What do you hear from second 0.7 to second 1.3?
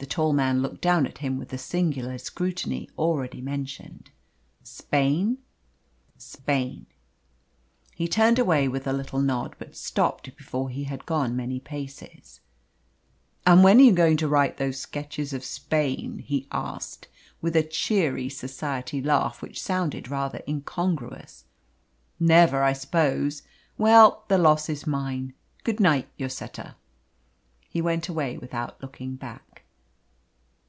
down at